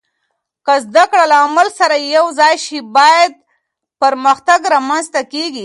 که 0.65 0.73
زده 0.85 1.03
کړه 1.11 1.25
له 1.31 1.37
عمل 1.45 1.67
سره 1.79 1.95
یوځای 2.15 2.55
شي، 2.65 2.79
پایدار 2.95 3.29
پرمختګ 4.03 4.59
رامنځته 4.75 5.21
کېږي. 5.33 5.59